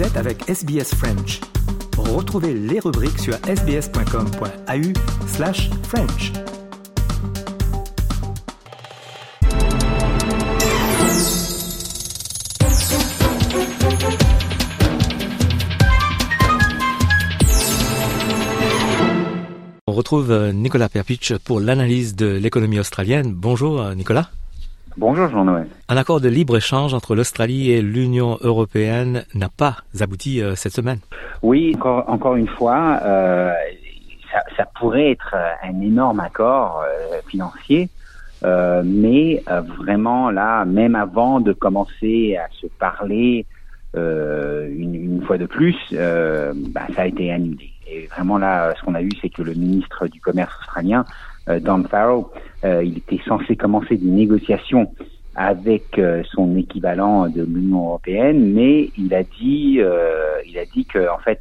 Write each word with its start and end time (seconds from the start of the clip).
Vous 0.00 0.06
êtes 0.06 0.16
avec 0.16 0.48
SBS 0.48 0.94
French. 0.94 1.40
Retrouvez 1.98 2.54
les 2.54 2.80
rubriques 2.80 3.18
sur 3.18 3.34
sbs.com.au 3.34 5.26
slash 5.26 5.68
French. 5.82 6.32
On 19.86 19.92
retrouve 19.92 20.30
euh, 20.30 20.52
Nicolas 20.52 20.88
Perpich 20.88 21.34
pour 21.44 21.60
l'analyse 21.60 22.16
de 22.16 22.24
l'économie 22.24 22.80
australienne. 22.80 23.34
Bonjour 23.34 23.82
euh, 23.82 23.94
Nicolas. 23.94 24.30
Bonjour 25.00 25.30
Jean-Noël. 25.30 25.66
Un 25.88 25.96
accord 25.96 26.20
de 26.20 26.28
libre-échange 26.28 26.92
entre 26.92 27.14
l'Australie 27.14 27.70
et 27.70 27.80
l'Union 27.80 28.36
européenne 28.42 29.24
n'a 29.34 29.48
pas 29.48 29.78
abouti 29.98 30.42
euh, 30.42 30.54
cette 30.56 30.74
semaine. 30.74 30.98
Oui, 31.40 31.72
encore, 31.74 32.04
encore 32.06 32.36
une 32.36 32.46
fois, 32.46 33.00
euh, 33.02 33.50
ça, 34.30 34.40
ça, 34.58 34.66
pourrait 34.78 35.12
être 35.12 35.34
un 35.62 35.80
énorme 35.80 36.20
accord 36.20 36.82
euh, 36.84 37.18
financier, 37.26 37.88
mais 38.44 39.42
vraiment 39.78 40.30
là, 40.30 40.66
même 40.66 40.94
avant 40.94 41.40
de 41.40 41.54
commencer 41.54 42.36
à 42.36 42.46
se 42.60 42.66
parler 42.66 43.46
une, 43.94 44.94
une, 44.94 45.22
fois 45.22 45.38
de 45.38 45.46
plus, 45.46 45.76
bah, 45.92 46.82
ça 46.94 47.02
a 47.02 47.06
été 47.06 47.32
annulé. 47.32 47.70
Et 47.90 48.06
vraiment 48.06 48.36
là, 48.36 48.74
ce 48.78 48.84
qu'on 48.84 48.94
a 48.94 49.02
eu, 49.02 49.10
c'est 49.22 49.30
que 49.30 49.42
le 49.42 49.54
ministre 49.54 50.08
du 50.08 50.20
Commerce 50.20 50.54
australien, 50.60 51.06
Don 51.48 51.84
Farrell, 51.84 52.24
il 52.62 52.98
était 52.98 53.20
censé 53.26 53.56
commencer 53.56 53.96
des 53.96 54.10
négociations 54.10 54.92
avec 55.34 56.00
son 56.32 56.56
équivalent 56.56 57.28
de 57.28 57.42
l'Union 57.42 57.86
européenne, 57.86 58.52
mais 58.52 58.90
il 58.96 59.14
a 59.14 59.22
dit, 59.22 59.80
il 60.46 60.58
a 60.58 60.64
dit 60.72 60.84
que 60.84 61.08
en 61.10 61.18
fait, 61.18 61.40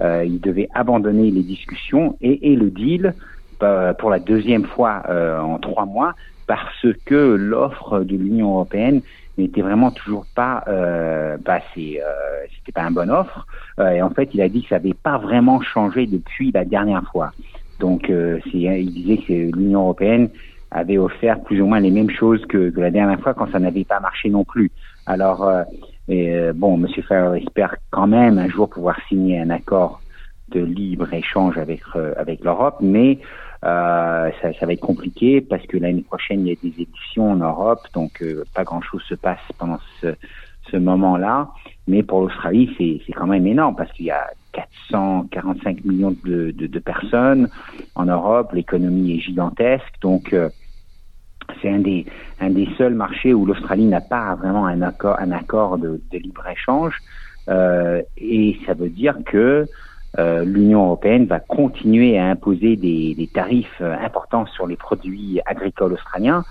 euh, 0.00 0.24
il 0.24 0.40
devait 0.40 0.68
abandonner 0.74 1.30
les 1.30 1.42
discussions 1.42 2.16
et, 2.20 2.52
et 2.52 2.56
le 2.56 2.70
deal 2.70 3.14
euh, 3.62 3.94
pour 3.94 4.10
la 4.10 4.18
deuxième 4.18 4.64
fois 4.64 5.02
euh, 5.08 5.40
en 5.40 5.58
trois 5.58 5.86
mois 5.86 6.14
parce 6.46 6.86
que 7.06 7.34
l'offre 7.34 8.00
de 8.00 8.16
l'Union 8.16 8.52
européenne 8.52 9.00
n'était 9.38 9.62
vraiment 9.62 9.90
toujours 9.90 10.26
pas 10.34 10.62
euh, 10.68 11.36
passée. 11.38 12.00
Euh, 12.04 12.46
C'était 12.56 12.72
pas 12.72 12.82
une 12.82 12.94
bonne 12.94 13.10
offre. 13.10 13.46
Euh, 13.80 13.90
et 13.90 14.02
en 14.02 14.10
fait, 14.10 14.30
il 14.32 14.40
a 14.40 14.48
dit 14.48 14.62
que 14.62 14.68
ça 14.68 14.76
n'avait 14.76 14.94
pas 14.94 15.18
vraiment 15.18 15.60
changé 15.60 16.06
depuis 16.06 16.52
la 16.52 16.64
dernière 16.64 17.02
fois. 17.10 17.32
Donc, 17.80 18.10
euh, 18.10 18.40
il 18.52 18.92
disait 18.92 19.18
que 19.18 19.56
l'Union 19.56 19.80
européenne 19.82 20.28
avait 20.70 20.98
offert 20.98 21.40
plus 21.40 21.60
ou 21.60 21.66
moins 21.66 21.80
les 21.80 21.90
mêmes 21.90 22.10
choses 22.10 22.44
que, 22.46 22.72
la 22.76 22.90
dernière 22.90 23.20
fois 23.20 23.34
quand 23.34 23.50
ça 23.52 23.58
n'avait 23.58 23.84
pas 23.84 24.00
marché 24.00 24.28
non 24.28 24.44
plus. 24.44 24.70
Alors, 25.06 25.44
euh, 25.44 25.62
et, 26.08 26.52
bon, 26.54 26.76
M. 26.76 26.86
Farrell 27.08 27.42
espère 27.42 27.76
quand 27.90 28.06
même 28.06 28.38
un 28.38 28.48
jour 28.48 28.68
pouvoir 28.68 28.96
signer 29.08 29.40
un 29.40 29.50
accord 29.50 30.00
de 30.48 30.60
libre 30.60 31.12
échange 31.12 31.58
avec 31.58 31.80
avec 32.16 32.44
l'Europe, 32.44 32.76
mais 32.80 33.18
euh, 33.64 34.30
ça, 34.40 34.66
va 34.66 34.72
être 34.72 34.80
compliqué 34.80 35.40
parce 35.40 35.66
que 35.66 35.76
l'année 35.76 36.02
prochaine 36.02 36.46
il 36.46 36.48
y 36.48 36.52
a 36.52 36.54
des 36.62 36.74
élections 36.82 37.32
en 37.32 37.36
Europe, 37.36 37.80
donc 37.94 38.22
euh, 38.22 38.44
pas 38.54 38.64
grand-chose 38.64 39.02
se 39.08 39.14
passe 39.14 39.40
pendant 39.58 39.78
ce 40.02 40.76
moment-là. 40.76 41.48
Mais 41.88 42.02
pour 42.02 42.20
l'Australie, 42.22 42.74
c'est 42.78 43.12
quand 43.12 43.26
même 43.26 43.46
énorme 43.46 43.76
parce 43.76 43.92
qu'il 43.92 44.06
y 44.06 44.10
a 44.10 44.26
445 44.52 45.84
millions 45.84 46.16
de, 46.24 46.50
de, 46.50 46.66
de 46.66 46.78
personnes 46.78 47.48
en 47.94 48.06
Europe, 48.06 48.52
l'économie 48.52 49.16
est 49.16 49.20
gigantesque, 49.20 49.94
donc 50.00 50.32
euh, 50.32 50.48
c'est 51.60 51.70
un 51.70 51.78
des 51.78 52.06
un 52.40 52.50
des 52.50 52.68
seuls 52.76 52.94
marchés 52.94 53.34
où 53.34 53.46
l'Australie 53.46 53.86
n'a 53.86 54.00
pas 54.00 54.34
vraiment 54.34 54.66
un 54.66 54.82
accord 54.82 55.16
un 55.20 55.30
accord 55.30 55.78
de, 55.78 56.00
de 56.10 56.18
libre 56.18 56.46
échange 56.48 56.98
euh, 57.48 58.02
et 58.16 58.56
ça 58.66 58.74
veut 58.74 58.88
dire 58.88 59.16
que 59.24 59.66
euh, 60.18 60.44
l'Union 60.44 60.86
européenne 60.86 61.26
va 61.26 61.38
continuer 61.40 62.18
à 62.18 62.26
imposer 62.26 62.76
des, 62.76 63.14
des, 63.14 63.28
tarifs 63.28 63.80
importants 63.80 64.46
sur 64.46 64.66
les 64.66 64.76
produits 64.76 65.40
agricoles 65.44 65.92
australiens. 65.92 66.42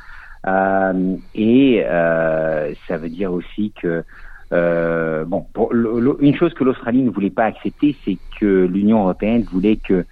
Euh, 0.47 1.15
et 1.33 1.83
euh, 1.85 2.73
ça 2.87 2.97
veut 2.97 3.09
dire 3.09 3.33
aussi 3.33 3.73
que 3.81 4.03
bon 5.25 5.45
pour, 5.53 5.73
une 5.73 6.35
chose 6.35 6.53
que 6.53 6.63
l'Australie 6.63 7.01
ne 7.03 7.09
voulait 7.09 7.29
pas 7.29 7.45
accepter 7.45 7.95
c'est 8.05 8.17
que 8.39 8.65
l'Union 8.65 9.01
européenne 9.01 9.43
voulait 9.51 9.77
que, 9.77 10.05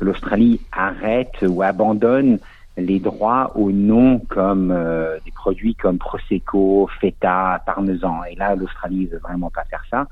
l'Australie 0.00 0.60
arrête 0.72 1.44
ou 1.46 1.62
abandonne 1.62 2.38
les 2.78 3.00
droits 3.00 3.52
aux 3.54 3.70
noms 3.70 4.18
comme 4.18 4.70
euh, 4.70 5.18
des 5.24 5.30
produits 5.30 5.74
comme 5.74 5.98
Prosecco, 5.98 6.88
Feta, 7.00 7.62
Parmesan. 7.66 8.24
Et 8.30 8.34
là, 8.34 8.54
l'Australie 8.54 9.06
veut 9.06 9.18
vraiment 9.18 9.50
pas 9.50 9.64
faire 9.64 9.84
ça 9.90 10.06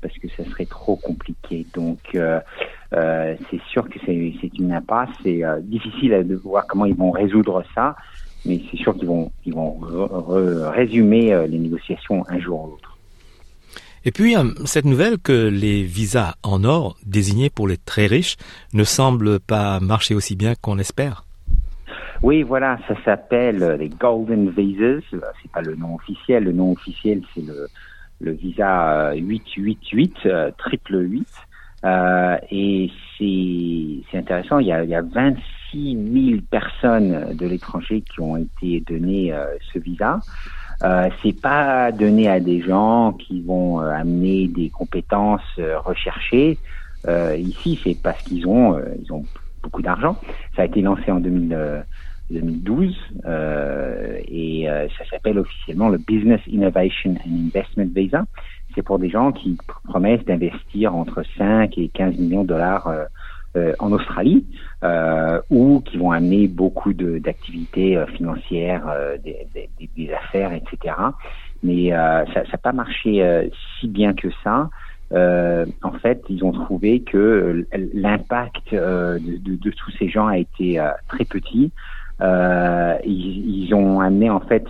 parce 0.00 0.16
que 0.18 0.28
ça 0.28 0.44
serait 0.44 0.66
trop 0.66 0.96
compliqué. 0.96 1.66
Donc, 1.74 1.98
euh, 2.14 2.40
euh, 2.94 3.34
c'est 3.50 3.60
sûr 3.62 3.88
que 3.88 3.98
c'est 4.04 4.58
une 4.58 4.72
impasse. 4.72 5.10
C'est 5.22 5.44
euh, 5.44 5.60
difficile 5.60 6.26
de 6.26 6.36
voir 6.36 6.66
comment 6.66 6.86
ils 6.86 6.94
vont 6.94 7.10
résoudre 7.10 7.64
ça, 7.74 7.96
mais 8.44 8.60
c'est 8.70 8.76
sûr 8.76 8.94
qu'ils 8.94 9.08
vont, 9.08 9.30
ils 9.44 9.54
vont 9.54 9.78
résumer 10.70 11.32
euh, 11.32 11.46
les 11.46 11.58
négociations 11.58 12.24
un 12.28 12.38
jour 12.38 12.64
ou 12.64 12.66
l'autre. 12.70 12.87
Et 14.04 14.12
puis, 14.12 14.36
euh, 14.36 14.44
cette 14.64 14.84
nouvelle 14.84 15.18
que 15.18 15.48
les 15.48 15.82
visas 15.82 16.34
en 16.42 16.64
or 16.64 16.96
désignés 17.04 17.50
pour 17.50 17.68
les 17.68 17.76
très 17.76 18.06
riches 18.06 18.36
ne 18.72 18.84
semblent 18.84 19.40
pas 19.40 19.80
marcher 19.80 20.14
aussi 20.14 20.36
bien 20.36 20.54
qu'on 20.54 20.78
espère. 20.78 21.24
Oui, 22.22 22.42
voilà, 22.42 22.78
ça 22.88 22.94
s'appelle 23.04 23.76
les 23.78 23.88
Golden 23.88 24.50
Visas. 24.50 25.02
C'est 25.10 25.52
pas 25.52 25.62
le 25.62 25.76
nom 25.76 25.94
officiel. 25.94 26.44
Le 26.44 26.52
nom 26.52 26.72
officiel, 26.72 27.22
c'est 27.34 27.44
le, 28.20 28.32
visa 28.32 29.14
888, 29.14 30.14
euh, 30.26 30.50
triple 30.58 30.96
8. 30.98 31.26
Euh, 31.84 32.36
et 32.50 32.90
c'est 33.18 34.18
intéressant. 34.18 34.58
Il 34.58 34.66
y, 34.66 34.72
a, 34.72 34.82
il 34.82 34.90
y 34.90 34.94
a 34.94 35.02
26 35.02 36.30
000 36.30 36.40
personnes 36.50 37.36
de 37.36 37.46
l'étranger 37.46 38.02
qui 38.02 38.20
ont 38.20 38.36
été 38.36 38.80
données 38.80 39.32
euh, 39.32 39.46
ce 39.72 39.78
visa. 39.78 40.18
Euh, 40.84 41.08
c'est 41.22 41.40
pas 41.40 41.90
donné 41.90 42.28
à 42.28 42.40
des 42.40 42.60
gens 42.60 43.12
qui 43.12 43.42
vont 43.42 43.80
euh, 43.80 43.90
amener 43.90 44.46
des 44.48 44.70
compétences 44.70 45.40
euh, 45.58 45.78
recherchées. 45.80 46.58
ici, 47.36 47.80
c'est 47.82 47.96
parce 48.00 48.20
qu'ils 48.22 48.46
ont 48.46 48.78
ils 49.02 49.12
ont 49.12 49.24
beaucoup 49.62 49.82
d'argent. 49.82 50.16
Ça 50.54 50.62
a 50.62 50.64
été 50.66 50.82
lancé 50.82 51.10
en 51.10 51.20
2000. 51.20 51.84
2012 52.30 52.94
euh, 53.24 54.18
et 54.26 54.68
euh, 54.68 54.86
ça 54.98 55.04
s'appelle 55.10 55.38
officiellement 55.38 55.88
le 55.88 55.98
Business 55.98 56.40
Innovation 56.46 57.16
and 57.26 57.46
Investment 57.46 57.88
Visa. 57.94 58.24
C'est 58.74 58.82
pour 58.82 58.98
des 58.98 59.08
gens 59.08 59.32
qui 59.32 59.56
promettent 59.84 60.26
d'investir 60.26 60.94
entre 60.94 61.22
5 61.38 61.76
et 61.78 61.88
15 61.88 62.16
millions 62.18 62.42
de 62.42 62.48
dollars 62.48 62.88
euh, 63.56 63.58
euh 63.58 63.74
en 63.78 63.92
Australie 63.92 64.46
euh, 64.82 65.40
ou 65.50 65.80
qui 65.80 65.96
vont 65.96 66.12
amener 66.12 66.48
beaucoup 66.48 66.92
d'activités 66.92 67.96
euh, 67.96 68.06
financières, 68.06 68.84
des, 69.24 69.46
des, 69.54 69.90
des, 69.96 70.12
affaires, 70.12 70.52
etc. 70.52 70.94
Mais 71.62 71.90
ça 71.90 72.42
n'a 72.42 72.58
pas 72.58 72.72
marché 72.72 73.48
si 73.78 73.88
bien 73.88 74.14
que 74.14 74.28
ça. 74.44 74.70
en 75.12 75.92
fait, 76.02 76.22
ils 76.28 76.44
ont 76.44 76.52
trouvé 76.52 77.02
que 77.02 77.66
l'impact 77.94 78.72
de, 78.72 79.18
de, 79.18 79.56
de, 79.56 79.70
tous 79.70 79.90
ces 79.98 80.08
gens 80.08 80.26
a 80.28 80.38
été 80.38 80.80
très 81.08 81.24
petit. 81.24 81.72
Euh, 82.20 82.96
ils, 83.04 83.66
ils, 83.66 83.74
ont 83.74 84.00
amené 84.00 84.28
en 84.28 84.40
fait 84.40 84.64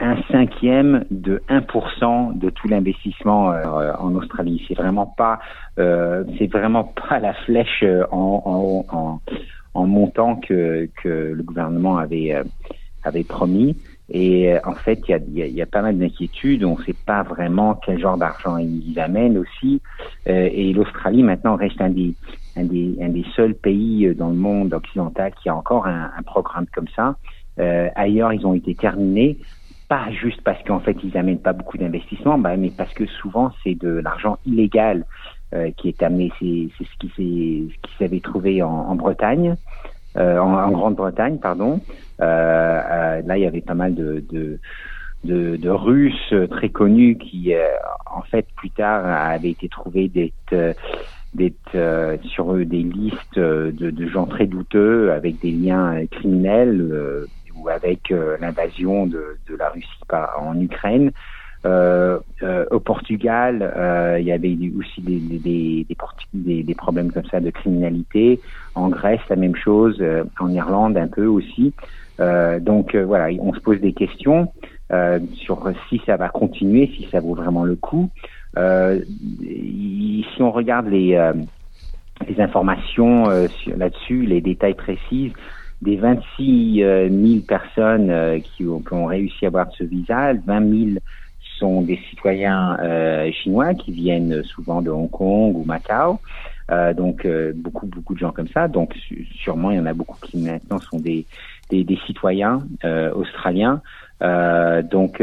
un 0.00 0.16
cinquième 0.30 1.04
de 1.10 1.42
1% 1.48 2.38
de 2.38 2.50
tout 2.50 2.68
l'investissement 2.68 3.52
euh, 3.52 3.92
en 3.98 4.14
Australie. 4.14 4.62
C'est 4.68 4.74
vraiment 4.74 5.06
pas, 5.06 5.38
euh, 5.78 6.24
c'est 6.38 6.46
vraiment 6.46 6.84
pas 6.84 7.18
la 7.20 7.32
flèche 7.32 7.84
en, 8.10 8.42
en, 8.90 8.96
en, 8.96 9.20
en 9.74 9.86
montant 9.86 10.36
que, 10.36 10.88
que 11.02 11.32
le 11.34 11.42
gouvernement 11.42 11.96
avait 11.96 12.34
euh, 12.34 12.44
avait 13.04 13.24
promis. 13.24 13.76
Et 14.10 14.52
euh, 14.52 14.58
en 14.64 14.74
fait, 14.74 15.00
il 15.08 15.10
y 15.10 15.14
a, 15.14 15.46
y, 15.46 15.52
y 15.52 15.62
a, 15.62 15.66
pas 15.66 15.82
mal 15.82 15.98
d'inquiétudes. 15.98 16.64
On 16.64 16.76
ne 16.78 16.84
sait 16.84 16.96
pas 17.06 17.22
vraiment 17.22 17.74
quel 17.74 17.98
genre 17.98 18.18
d'argent 18.18 18.58
ils 18.58 18.98
amènent 18.98 19.38
aussi. 19.38 19.80
Euh, 20.28 20.48
et 20.52 20.72
l'Australie 20.72 21.22
maintenant 21.22 21.56
reste 21.56 21.80
un 21.80 21.90
des, 21.90 22.14
un 22.56 22.64
des, 22.64 22.96
un 23.00 23.08
des 23.08 23.24
seuls 23.36 23.54
pays 23.54 24.06
euh, 24.06 24.14
dans 24.14 24.28
le 24.28 24.36
monde 24.36 24.72
occidental 24.74 25.32
qui 25.42 25.48
a 25.48 25.54
encore 25.56 25.86
un, 25.86 26.10
un 26.16 26.22
programme 26.22 26.66
comme 26.72 26.88
ça. 26.94 27.16
Euh, 27.58 27.88
ailleurs, 27.94 28.32
ils 28.32 28.46
ont 28.46 28.54
été 28.54 28.74
terminés, 28.74 29.38
pas 29.88 30.10
juste 30.10 30.40
parce 30.42 30.62
qu'en 30.64 30.80
fait 30.80 30.96
ils 31.04 31.16
amènent 31.16 31.38
pas 31.38 31.52
beaucoup 31.52 31.78
d'investissements, 31.78 32.38
bah, 32.38 32.56
mais 32.56 32.70
parce 32.76 32.92
que 32.94 33.06
souvent 33.06 33.52
c'est 33.62 33.74
de 33.74 33.88
l'argent 33.88 34.38
illégal 34.46 35.04
euh, 35.54 35.70
qui 35.76 35.88
est 35.88 36.02
amené. 36.02 36.32
C'est 36.38 36.84
ce 36.84 36.98
qui 36.98 37.08
ce 37.16 37.88
qui 37.88 37.96
s'avait 37.98 38.20
trouvé 38.20 38.62
en, 38.62 38.70
en 38.70 38.94
Bretagne. 38.94 39.56
Euh, 40.16 40.38
en, 40.38 40.54
en 40.54 40.70
Grande-Bretagne, 40.70 41.38
pardon. 41.38 41.80
Euh, 42.20 42.24
euh, 42.24 43.22
là, 43.26 43.36
il 43.36 43.42
y 43.42 43.46
avait 43.46 43.60
pas 43.60 43.74
mal 43.74 43.96
de, 43.96 44.22
de, 44.30 44.60
de, 45.24 45.56
de 45.56 45.68
Russes 45.68 46.32
très 46.52 46.68
connus 46.68 47.18
qui, 47.18 47.52
en 48.06 48.22
fait, 48.22 48.46
plus 48.54 48.70
tard, 48.70 49.04
avaient 49.04 49.50
été 49.50 49.68
trouvés 49.68 50.08
d'être 50.08 50.76
d'être 51.34 51.74
euh, 51.74 52.16
sur 52.24 52.54
des 52.54 52.82
listes 52.82 53.38
de, 53.38 53.90
de, 53.90 54.06
gens 54.06 54.26
très 54.26 54.46
douteux 54.46 55.12
avec 55.12 55.40
des 55.40 55.50
liens 55.50 56.06
criminels 56.06 56.80
euh, 56.80 57.26
ou 57.56 57.68
avec 57.68 58.10
euh, 58.10 58.36
l'invasion 58.40 59.06
de, 59.06 59.36
de, 59.48 59.56
la 59.56 59.68
Russie 59.70 59.88
par, 60.08 60.40
en 60.40 60.58
Ukraine. 60.60 61.10
Euh, 61.66 62.18
euh, 62.42 62.66
au 62.70 62.78
Portugal, 62.78 63.62
euh, 63.62 64.18
il 64.20 64.26
y 64.26 64.32
avait 64.32 64.54
aussi 64.78 65.00
des, 65.00 65.18
des, 65.18 65.86
des, 66.34 66.62
des, 66.62 66.74
problèmes 66.74 67.10
comme 67.10 67.24
ça 67.24 67.40
de 67.40 67.48
criminalité. 67.48 68.40
En 68.74 68.88
Grèce, 68.90 69.20
la 69.30 69.36
même 69.36 69.56
chose. 69.56 69.96
Euh, 70.00 70.24
en 70.38 70.50
Irlande, 70.50 70.98
un 70.98 71.08
peu 71.08 71.24
aussi. 71.24 71.72
Euh, 72.20 72.60
donc 72.60 72.94
voilà, 72.94 73.34
on 73.40 73.54
se 73.54 73.60
pose 73.60 73.80
des 73.80 73.92
questions 73.92 74.52
sur 75.32 75.72
si 75.88 76.00
ça 76.06 76.16
va 76.16 76.28
continuer, 76.28 76.88
si 76.96 77.08
ça 77.10 77.18
vaut 77.18 77.34
vraiment 77.34 77.64
le 77.64 77.74
coup. 77.74 78.10
Si 80.34 80.42
on 80.42 80.50
regarde 80.50 80.88
les, 80.88 81.32
les 82.28 82.40
informations 82.40 83.24
là-dessus, 83.76 84.22
les 84.26 84.40
détails 84.40 84.74
précis, 84.74 85.32
des 85.82 85.96
26 85.96 86.78
000 86.78 87.40
personnes 87.46 88.40
qui 88.42 88.64
ont, 88.66 88.80
qui, 88.80 88.92
ont, 88.92 89.06
réussi 89.06 89.44
à 89.44 89.48
avoir 89.48 89.70
ce 89.76 89.84
visa, 89.84 90.32
20 90.32 90.86
000 90.86 90.98
sont 91.58 91.82
des 91.82 91.98
citoyens 92.10 92.76
euh, 92.80 93.30
chinois 93.32 93.74
qui 93.74 93.92
viennent 93.92 94.42
souvent 94.44 94.82
de 94.82 94.90
Hong 94.90 95.10
Kong 95.10 95.56
ou 95.56 95.64
Macao. 95.64 96.18
Euh, 96.70 96.94
donc 96.94 97.26
euh, 97.26 97.52
beaucoup 97.54 97.86
beaucoup 97.86 98.14
de 98.14 98.18
gens 98.18 98.32
comme 98.32 98.48
ça. 98.48 98.68
Donc 98.68 98.94
sûrement 99.36 99.70
il 99.70 99.76
y 99.76 99.80
en 99.80 99.86
a 99.86 99.92
beaucoup 99.92 100.18
qui 100.22 100.38
maintenant 100.38 100.80
sont 100.80 100.98
des 100.98 101.26
citoyens 102.06 102.62
euh, 102.84 103.12
australiens. 103.12 103.82
Euh, 104.22 104.82
donc 104.82 105.22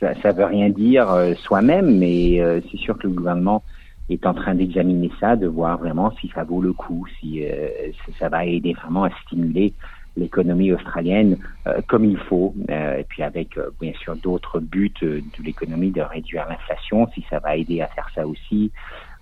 ça, 0.00 0.14
ça 0.22 0.32
veut 0.32 0.44
rien 0.44 0.68
dire 0.68 1.08
soi-même, 1.38 1.98
mais 1.98 2.40
c'est 2.70 2.78
sûr 2.78 2.98
que 2.98 3.06
le 3.06 3.14
gouvernement 3.14 3.62
est 4.08 4.26
en 4.26 4.34
train 4.34 4.54
d'examiner 4.54 5.10
ça, 5.18 5.36
de 5.36 5.46
voir 5.46 5.78
vraiment 5.78 6.12
si 6.20 6.30
ça 6.34 6.44
vaut 6.44 6.62
le 6.62 6.72
coup, 6.72 7.06
si 7.18 7.42
ça 8.18 8.28
va 8.28 8.44
aider 8.44 8.72
vraiment 8.72 9.04
à 9.04 9.10
stimuler 9.22 9.74
l'économie 10.16 10.72
australienne 10.72 11.36
euh, 11.66 11.80
comme 11.86 12.04
il 12.04 12.16
faut, 12.16 12.54
euh, 12.70 12.98
et 12.98 13.04
puis 13.04 13.22
avec 13.22 13.56
euh, 13.56 13.70
bien 13.80 13.92
sûr 14.00 14.16
d'autres 14.16 14.60
buts 14.60 14.92
de 15.00 15.22
l'économie 15.42 15.90
de 15.90 16.00
réduire 16.00 16.46
l'inflation, 16.48 17.08
si 17.14 17.24
ça 17.30 17.38
va 17.38 17.56
aider 17.56 17.80
à 17.80 17.86
faire 17.88 18.08
ça 18.14 18.26
aussi, 18.26 18.70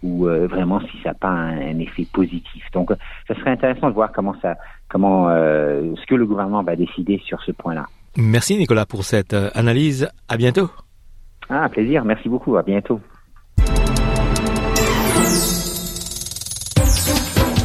ou 0.03 0.27
vraiment 0.27 0.81
si 0.81 0.99
ça 1.03 1.11
n'a 1.11 1.15
pas 1.15 1.31
un, 1.31 1.79
effet 1.79 2.07
positif. 2.13 2.63
Donc, 2.75 2.91
ça 3.27 3.35
serait 3.35 3.53
intéressant 3.53 3.89
de 3.89 3.95
voir 3.95 4.13
comment 4.13 4.35
ça, 4.43 4.59
comment 4.91 5.29
ce 5.31 6.07
que 6.07 6.15
le 6.15 6.27
gouvernement 6.27 6.63
va 6.63 6.77
décider 6.77 7.23
sur 7.25 7.43
ce 7.43 7.53
point-là. 7.53 7.87
Merci 8.19 8.59
Nicolas 8.59 8.85
pour 8.85 9.05
cette 9.05 9.33
analyse. 9.33 10.11
À 10.29 10.37
bientôt. 10.37 10.69
Ah, 11.49 11.71
plaisir. 11.71 12.05
Merci 12.05 12.29
beaucoup. 12.29 12.59
À 12.59 12.63
bientôt. 12.63 13.01